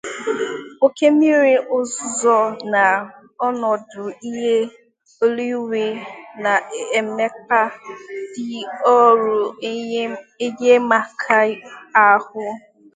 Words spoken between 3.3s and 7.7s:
ọnọdụ ihu eluigwe na-emekpa